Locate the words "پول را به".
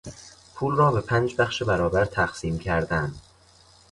0.55-1.01